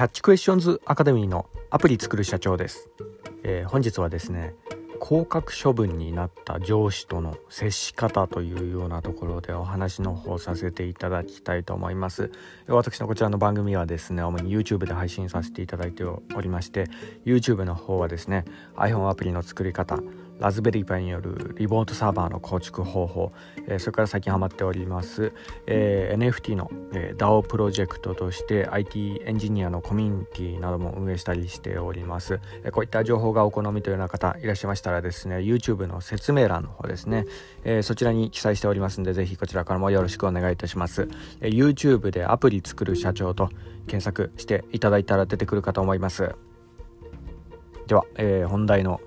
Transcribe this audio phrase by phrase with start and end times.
[0.00, 2.88] キャッチクエスチョンズアカデミーのアプリ作る社長です、
[3.42, 4.54] えー、本日はですね
[4.98, 12.32] 降格処分になった上司との接し方というようなところでお話の方させていただきたいと思います。
[12.66, 16.86] 私のこちらの番組はですね主に YouTube で配信させていただいておりまして
[17.26, 18.46] YouTube の方はですね
[18.76, 19.98] iPhone アプリの作り方
[20.40, 23.32] ラズベリーパイによるリモートサーバーの構築方法、
[23.68, 25.32] えー、それから最近ハマっております、
[25.66, 37.26] えー、NFT の、えー、DAO プロジェクトとして IT エンジニアのコミュニティなども運営したりしております、え、こういった情報がお好みというような方いらっしゃいましたらですね YouTube の説明欄の方ですね、
[37.64, 41.08] え、そちらに記載しておりますのでぜひこちらからもよろしくお願いいたします、
[41.42, 43.50] えー、YouTube でアプリ作る社長と
[43.86, 46.34] 検索していただいたら出てくるかと思います。
[47.86, 49.00] では、え、本題の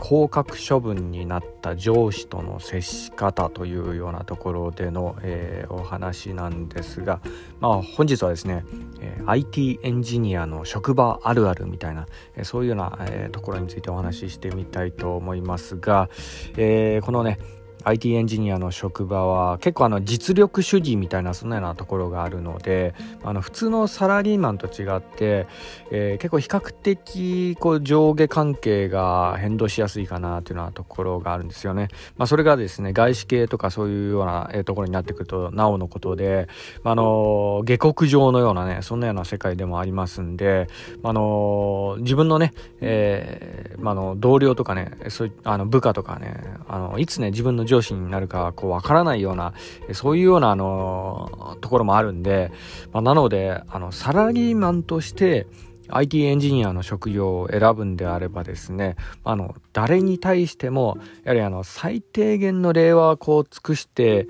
[0.00, 7.20] 降格処分になった上司との接し方というようなところでの、えー、お話なんですが、
[7.60, 8.64] まあ、本日はですね、
[9.00, 16.08] え、IT エンジニアの職場あるあるみたいな、え、そういうような、え、ところについてお話ししてみたいと思いますが、
[16.56, 17.38] えー、このね
[17.84, 25.46] IT エンジニアの職場は結構あの実力主義みたいなそんなようなところがあるのであの普通のサラリーマンと違って、
[25.90, 31.88] えー、結構比較的こう上下関係が変動しやすいかなというようなところがあるんですよね。
[32.16, 36.48] まあ、それがですね外資系とかそういうような、ところになってくるとなおのことで、
[36.82, 40.68] まあの下克上のようなねそんなような世界でもありますんで、
[41.02, 46.36] まあの自分のね、えーまあの同僚とかねそういうあの部下とかね
[46.68, 49.54] あのいつね自分の上司になるかこうわからないような
[49.92, 52.50] そういうようなあのところもあるんで、
[52.92, 55.46] まあ、なのであのサラリーマンとして
[55.88, 64.28] IT エンジニアの職業を選ぶんであればですねあの誰に対してもやはりあの最低限の例はこう尽くして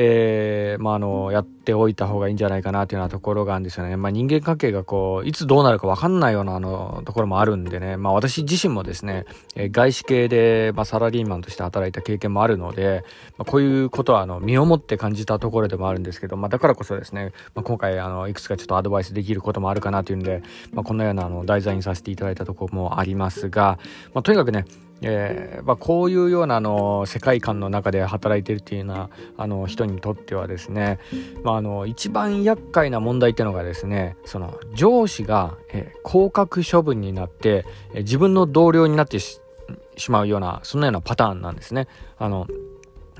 [0.00, 3.94] えー、まあ、あの、やってておいた方がいいんじゃないかなというようなところがあるんですよね。
[3.98, 7.98] まあ、人間関係がこう、いつどうなるかわかんないようなあの、ところもあるんでね。
[7.98, 13.04] まあ、私自身もですね、え、外資系で、まあ、サラリーマンとして働いた経験もあるので、
[13.36, 20.42] まあ、こういうことは、あの、身をもって感じたところでもあるんですけど、まあ、だからこそですね、まあ、今回、あの、いくつかちょっとアドバイスできることもあるかなというんで、
[20.72, 23.78] まあ、こんなような、あの、題材にさせていただいたところもありますが、
[24.14, 24.64] まあ、とにかくね、
[25.00, 30.98] えーまあ、こういうようなあの世界観の中で働いているというようなあの人にとってはですね、
[31.44, 39.40] ま、あの一番厄介な問題ってのがですねその上司が、え、降格処分になって、え、自分の同僚になってし
[40.08, 41.88] まうようなそんなようなパターンなんですね。
[42.16, 42.46] あの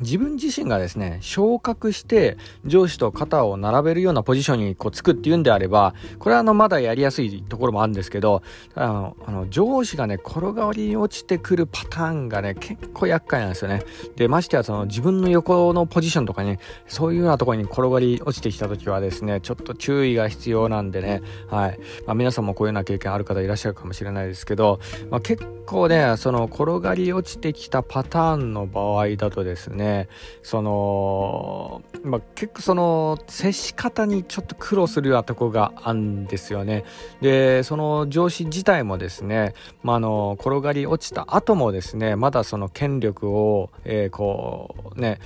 [0.00, 8.42] 自分自身がですね、昇格して上司と肩を並べるようなポジションにこうつくっていうんであれば、これはあのまだやりやすいところもあるんですけど、
[8.74, 13.82] あの、あの上司がね、転がり落ちてくるパターンがね、結構厄介なんですよね。
[14.16, 21.78] で、ましてやその自分の横のポジションとかね、そういうようなところに転がり落ちてきた時はですね、ちょっと注意が必要なんでね、はい。
[22.06, 24.80] まあ、皆さんもこういうような経験ある方いらっしゃるかもしれないですけど、
[25.10, 30.08] まあ、結構ね、その転がり落ちてきたパターンの場合だとですね、
[30.42, 36.84] その、まあ、結構その接し方にちょっと苦労するようなとこがあるんですよね。
[37.20, 45.18] でその上司自体もですね、まあ、あの転がり落ちた後もですねまだその権力を、えー、こうね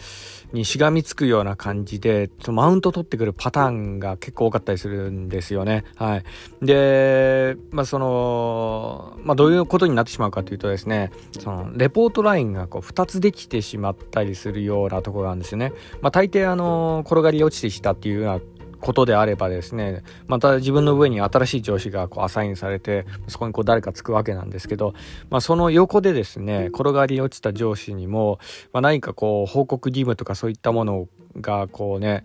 [0.52, 5.84] にしがみつくような感じでマウント取ってくるパターンが結構多かったりするんですよね。
[5.94, 6.24] はい。
[6.60, 15.72] でまあそのまあどういうことになってしまうかというとですねそのレポートラインがこう2つできてしまったりするようなところなんですよね。
[16.00, 18.40] まあ、大抵あの転がり落ちてきたっていうような
[18.80, 24.94] ことであればですねまた自分の上に新しい上司がこうアサインされてそこにこう誰かつくわけなんですけど、
[25.28, 28.38] まあ、その横でですね転がり落ちた上司にも、
[28.72, 32.22] まあ、何かこう報告義務とかそういったものをがこうね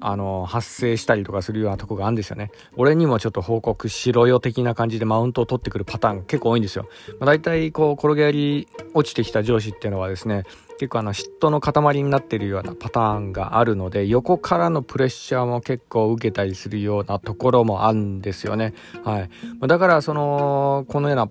[0.00, 2.50] あの発生したりとかするようなとこがあるんですよね。
[2.76, 6.88] 俺にもちょっと報告しろよ的な感じでマウントを取ってくるパターン結構多いんですよ、
[7.20, 10.44] まあ、大体こう転がり落ちてきた上司っていうのはですね
[10.78, 18.74] 結構あの嫉妬の塊になってるようなパターンがあるので横からのプレッシャーも結構受けたりするようなところもあるんですよね。
[19.04, 19.30] はい、
[19.66, 21.28] だからそのこのような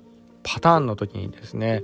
[0.47, 1.83] パターンの時にですね、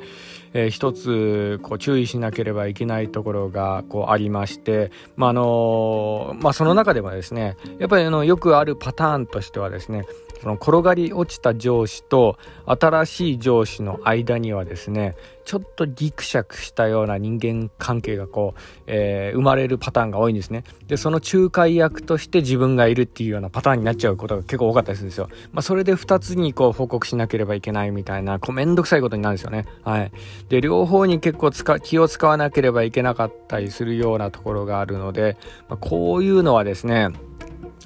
[0.54, 10.06] えー、一つこう注意しなければいけないところがこうありまして、まああのまあ、その中でもですねやっぱりあのよくあるパターンとしてはですね
[10.42, 15.16] その転がり落ちた上司と新しい上司の間にはですね
[15.46, 20.64] ちょっとギクシャクしたような人間関係がこう、えー、生まれるパターンが多いんですね。
[20.88, 29.66] でその仲介役として自分がいるっていうようなパターンになっちゃうことが結構多かったりするんですよ、まあ、それで2つにこう報告しなければいけないみたいなこうめんどくさいことになるんですよね。
[29.84, 30.12] はい。
[30.50, 35.38] で両方に結構気を使わなければいけなかったりするようなところがあるので、
[35.68, 37.10] まあ、こういうのはですね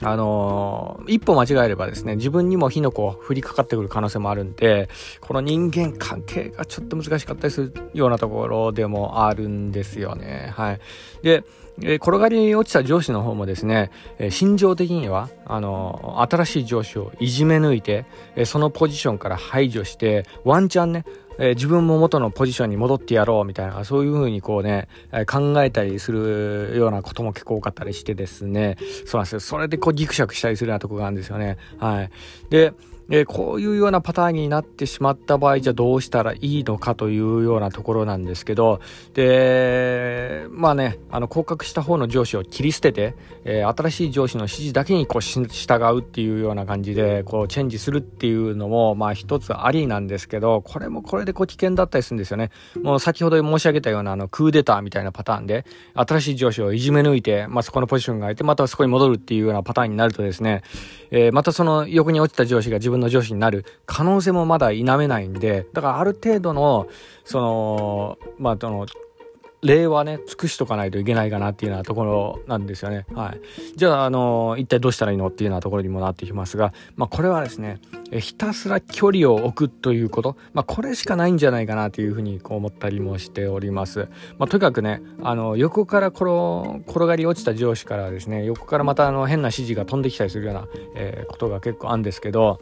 [0.04, 4.90] あのー、一歩間違えればですね、自分にも火の粉降りかかってくる可能性もあるんで、
[5.22, 10.52] この人間関係がちょっと難しかったりするようなところでもあるんですよね。
[10.56, 10.80] はい。
[11.24, 11.44] で、
[11.84, 21.06] え転がり落ちた上司の方もですね、え心情的には、あの新しい上司をいじめ抜いて、えそのポジションから排除して、ワンチャンね、
[21.40, 29.40] え、自分も元のポジションに戻ってやろうみたいな、そういう風にこうね、え、考えたりするようなことも結構多かったりしてですね、そうなんですよ。
[29.40, 31.58] それでこうギクシャクしたりするようなとこがあるんですよね。
[31.78, 32.10] はい。
[32.50, 32.74] で、
[33.10, 38.82] えこういうようなパターンになってしまった場合じゃどうしたらいいのかというようなところなんですけど
[39.14, 43.16] でまあねあの降格した方の上司を切り捨てて、
[43.46, 45.46] えー、新しい上司の指示だけにこう従
[45.98, 52.52] うっていうような感じでこうチェンジするっていうのもまあ一つありなんですけどこれもこれでこう危険だったりするんですよね。
[52.82, 60.64] もう先ほど申し上げたようなあのクーデターみたいなパターンで新しい上司をいじめ抜いて、まあ、そこのポジションが空いてまたそこに戻るっていうようなパターンになるとですね、
[61.12, 66.88] えー、またその横に落ちた上司が自分分の上司になる可能性もまだ否めないんでだからある程度の
[67.24, 68.86] そのまあその
[69.64, 73.06] 例はね尽くしとかないといけないかなっていうようなところなんですよね。
[73.14, 73.42] はい、
[73.76, 77.80] じゃあ、あの一体どうしたらいいのっていうようなところにもなってきますが、まあ、これはですね
[78.12, 84.08] えひたすら距離を置くということ、まあ、これしかないんじゃないかなというふうにこう思ったりもしております。
[84.38, 86.26] まあ、とにかくねあの横から転
[86.88, 92.60] 転がり落ちた上司からですね横からまたあの変な指示が飛んできたりするような、えー、ことが結構あるんですけど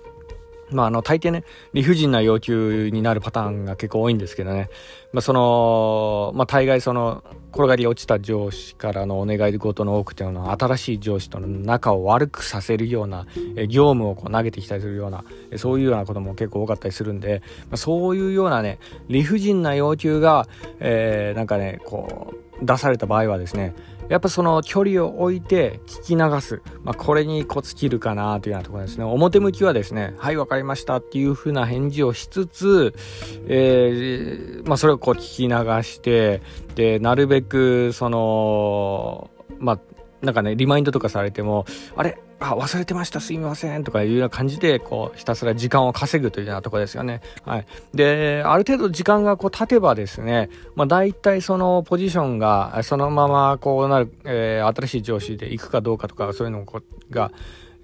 [0.72, 4.70] まあ、あの、大抵ね、理不尽な要求になるパターンが結構多いんですけどね。
[5.14, 7.24] まあ、その、まあ、大概その、
[7.54, 15.24] 転がり落ちた上司からのお願い事の多くというのは、新しい上司との仲を悪くさせるような、え業務をこう投げてきたりするような、
[15.56, 20.48] そういうようなことも結構多かったりするんで、まあ、そういうようなね、理不尽な要求が、
[20.80, 23.74] えー、なんかね、こう、出された場合はですね、
[24.08, 29.04] やっぱその距離を置いて聞き流す、まあ、これにコツ切るかなというようなところですね。
[29.04, 32.94] 表向きはですねはい分かりましたっていうふうな返事をしつつ、
[33.48, 36.42] えー、まあ、それをこう聞き流して
[36.76, 39.80] でなるべくそのまあ
[40.22, 41.66] なんかねリマインドとかされても
[41.96, 42.20] あれ？
[42.40, 47.22] あ、忘れてました、すいません、とかいうような感じで、こう、ひたすら時間を稼ぐというようなところですよね。
[47.46, 47.66] はい。
[47.94, 56.66] で、ある程度時間がこう経てばですね、まあ大体そのポジションがそのままこうなる、えー、新しい上司で行くかどうかとか、そういうの
[57.10, 57.32] が、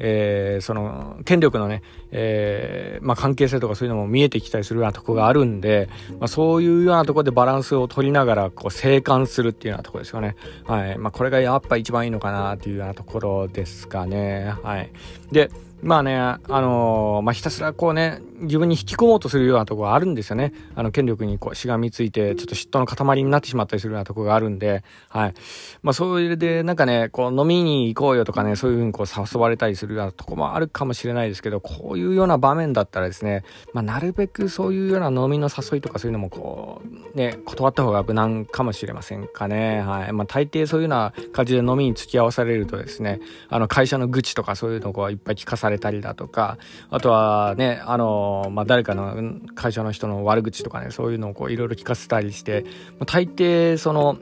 [0.04, 5.90] えー、その権力のね、えー、まあ、関係性とかそういうのも見えてきたりするようなとこがあるんで、
[6.20, 10.36] まあ、そういうようなとこでバランスを取りながらこう生還するっていうようなとこですよね。
[10.66, 14.56] はいまあ、これがやっぱ一番いいのかなっていうようなところですかね。
[14.64, 14.92] はい、
[15.32, 15.52] で
[15.84, 20.54] まあね、あのー、まあ、ひたすらこうね、自分に引き込もうとするようなところがあるんですよね。
[20.76, 25.34] あの、権力にこうしがみついて、ちょっと嫉妬の塊になってしまったりするようなところがあるんで、はい。
[25.82, 33.44] まあ、それで、なんかね、こう、飲みに行こうよとかね、そういうふうにこう、誘われたりするようなとこもあるかもしれないですけど、こういうような場面だったらですね、
[33.74, 36.82] まあ、なるべくそういうような飲みの誘いとかそういうのもこ
[37.14, 39.82] う、ね、断った方が無難かもしれませんかね。
[39.82, 40.14] はい。
[40.14, 43.20] まあ、大抵そういうような感じで飲みに付き合わされるとですね、
[43.50, 46.58] あの、会社の愚痴とかそういうのをこう、いっぱい聞かされれたりだとか、
[46.90, 52.66] あとはね、あの、まあ、誰かの会社の人の悪口とかね、そういうのをいろいろ聞かせたりして、
[53.06, 54.18] 大抵その、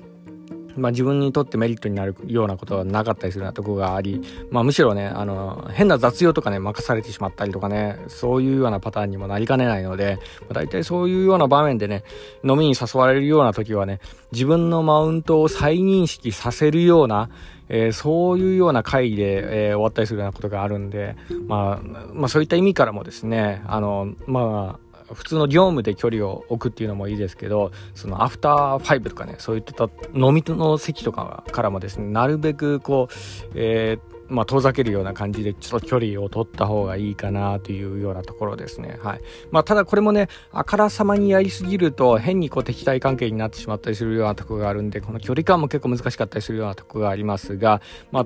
[0.78, 4.22] まあ、自分にとってメリットになるようなことはなかったりするようなとこがあり、
[4.52, 12.04] まあ、むしろねあの変な雑用とかね任されてしまったりとかねそういうようなパターンにもなりかねないので、まあ、大体そういうような場面でね
[12.44, 14.00] 飲みに誘われるような時はね
[14.32, 17.30] 自分のマウントを再認識させるような
[17.70, 21.16] えー、そういうような会議で、えー、終わったりするようなことがあるんで、
[21.48, 33.14] まあ、まあそういった意味からもですね、あの、まあ、普通の業務で距離を置くっていうのもいいですけど、そのアフターファイブとかね、そういった飲みの席とかからもですね、なるべくこう、
[33.56, 39.00] えー、まあ、遠ざけるような感じでちょっと距離を取った方がいいかなというようなところですね。
[39.02, 39.22] はい。
[39.52, 48.26] まあ、ただこれもね、あからさまにやりすぎると変にこう敵対関係になってしまったりするようなとこがあるんで、この距離感も結構難しかったりするようなとこがありますが、まあ、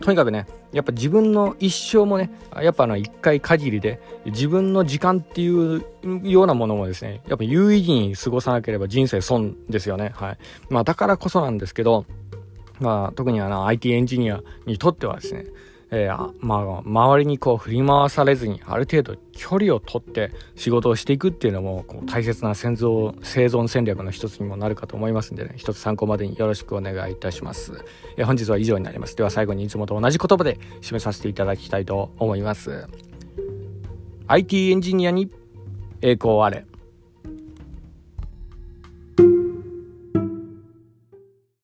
[0.00, 5.84] とにかくね、やっぱ自分の一生もね、やっぱあの一回限りで、自分の時間っていう
[6.22, 10.12] ようなものもですね、やっぱ有意義に過ごさなければ人生損ですよね。
[10.14, 10.38] はい。
[10.70, 12.06] まあだからこそなんですけど、
[12.80, 15.44] まあ、特にあの IT エンジニアにとってはですね、
[15.92, 25.54] えー、まあ、周りにこう振り回されずにある程度距離を取って仕事をしていくっていうのもこう大切な生存生存戦略の一つにもなるかと思いますんでね。
[25.56, 27.72] 一つ参考までによろしくお願いいたします、
[28.16, 29.16] えー、本日は以上になります。
[29.16, 32.86] では最後にいつもと同じ言葉で締めさせていただきたいと思います。
[34.28, 35.28] IT エンジニアに
[36.02, 36.69] 栄光あれ。